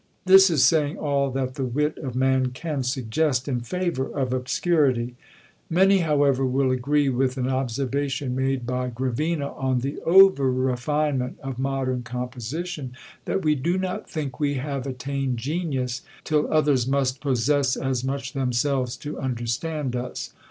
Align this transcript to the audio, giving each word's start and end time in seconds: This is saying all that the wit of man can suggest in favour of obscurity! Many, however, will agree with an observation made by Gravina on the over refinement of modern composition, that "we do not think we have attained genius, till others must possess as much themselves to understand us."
This 0.25 0.49
is 0.49 0.63
saying 0.65 0.97
all 0.97 1.29
that 1.29 1.53
the 1.53 1.63
wit 1.63 1.95
of 1.99 2.15
man 2.15 2.47
can 2.53 2.81
suggest 2.81 3.47
in 3.47 3.59
favour 3.59 4.07
of 4.07 4.33
obscurity! 4.33 5.15
Many, 5.69 5.99
however, 5.99 6.43
will 6.43 6.71
agree 6.71 7.07
with 7.09 7.37
an 7.37 7.47
observation 7.47 8.35
made 8.35 8.65
by 8.65 8.89
Gravina 8.89 9.49
on 9.49 9.81
the 9.81 9.99
over 10.01 10.51
refinement 10.51 11.37
of 11.43 11.59
modern 11.59 12.01
composition, 12.01 12.93
that 13.25 13.43
"we 13.43 13.53
do 13.53 13.77
not 13.77 14.09
think 14.09 14.39
we 14.39 14.55
have 14.55 14.87
attained 14.87 15.37
genius, 15.37 16.01
till 16.23 16.51
others 16.51 16.87
must 16.87 17.21
possess 17.21 17.75
as 17.77 18.03
much 18.03 18.33
themselves 18.33 18.97
to 18.97 19.19
understand 19.19 19.95
us." 19.95 20.33